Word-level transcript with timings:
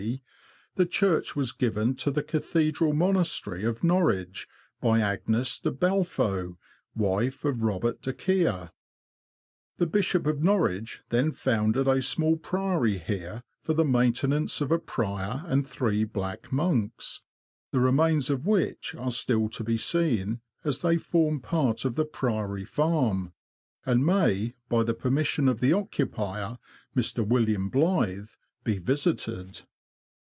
D.), 0.01 0.23
the 0.73 0.85
church 0.87 1.35
was 1.35 1.51
given 1.51 1.93
to 1.97 2.09
the 2.09 2.23
Cathedral 2.23 2.91
Monastery 2.91 3.63
of 3.63 3.83
Norwich, 3.83 4.47
by 4.81 4.99
Agnes 4.99 5.59
de 5.59 5.69
Belfo, 5.71 6.57
wife 6.95 7.45
of 7.45 7.61
Robert 7.61 8.01
de 8.01 8.11
Kia. 8.11 8.71
The 9.77 9.85
Bishop 9.85 10.25
of 10.25 10.41
Norwich 10.41 11.03
then 11.09 11.31
founded 11.31 11.87
a 11.87 12.01
small 12.01 12.35
priory 12.35 12.97
here 12.97 13.43
for 13.61 13.75
the 13.75 13.85
maintenance 13.85 14.59
of 14.59 14.71
a 14.71 14.79
prior 14.79 15.43
and 15.45 15.67
three 15.67 16.03
black 16.03 16.51
monks, 16.51 17.21
the 17.69 17.79
remains 17.79 18.31
of 18.31 18.47
which 18.47 18.95
are 18.95 19.11
still 19.11 19.49
to 19.49 19.63
be 19.63 19.77
seen, 19.77 20.41
as 20.63 20.79
they 20.81 20.97
form 20.97 21.39
part 21.41 21.85
of 21.85 21.93
the 21.93 22.05
Priory 22.05 22.65
Farm, 22.65 23.33
and 23.85 24.03
may, 24.03 24.55
by 24.67 24.81
the 24.81 24.95
permission 24.95 25.47
of 25.47 25.59
the 25.59 25.73
occupier, 25.73 26.57
Mr. 26.95 27.27
William 27.27 27.69
Blyth, 27.69 28.37
be 28.63 28.79
visited. 28.79 29.61